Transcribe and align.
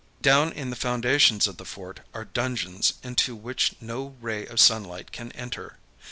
Down 0.23 0.51
in 0.51 0.71
the 0.71 0.75
foundations 0.75 1.45
of 1.45 1.57
the 1.57 1.63
fort 1.63 1.99
are 2.11 2.25
dungeons 2.25 2.93
into 3.03 3.35
which 3.35 3.73
no 3.79 4.15
ray 4.19 4.47
of 4.47 4.59
sunlight 4.59 5.11
can 5.11 5.31
enter. 5.33 5.77